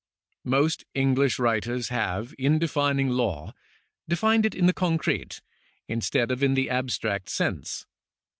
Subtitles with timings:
[0.45, 3.53] Most English writers have, in defining law,
[4.09, 5.43] defined it in the concrete,
[5.87, 7.85] instead of in the abstract sense.